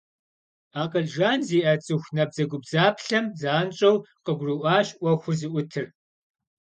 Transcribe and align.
Акъыл 0.81 1.05
жан 1.13 1.39
зиӀэ 1.47 1.73
цӀыху 1.83 2.13
набдзэгубдзаплъэм 2.15 3.25
занщӀэу 3.39 4.03
къыгурыӀуащ 4.25 4.87
Ӏуэхур 4.99 5.35
зыӀутыр. 5.39 5.87